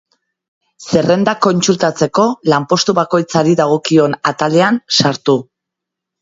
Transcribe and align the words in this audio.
Zerrendak 0.93 1.37
kontsultatzeko, 1.45 2.25
lanpostu 2.53 2.95
bakoitzari 3.01 3.53
dagokion 3.61 4.17
atalean 4.33 4.81
sartu. 4.99 5.39